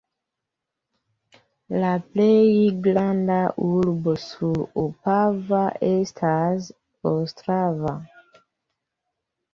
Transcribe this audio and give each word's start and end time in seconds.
La 1.83 1.91
plej 2.13 2.47
granda 2.87 3.37
urbo 3.67 4.15
sur 4.23 4.59
Opava 4.85 5.61
estas 5.91 6.71
Ostrava. 7.13 7.97